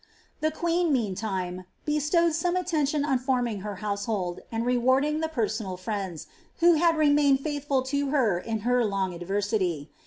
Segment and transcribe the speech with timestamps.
[0.39, 5.77] The queen, meantime, bestowed some attention on forming her hovse hold, and rewarding the personal
[5.77, 6.25] friends,
[6.57, 9.91] who had remained faithfal lo her in her long adversity.